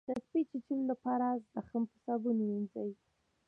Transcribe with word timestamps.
د 0.07 0.11
سپي 0.23 0.41
د 0.43 0.45
چیچلو 0.51 0.83
لپاره 0.91 1.25
زخم 1.53 1.83
په 1.91 1.97
صابون 2.05 2.37
ووینځئ 2.41 2.89